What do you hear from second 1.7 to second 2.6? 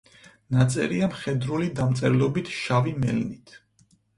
დამწერლობით,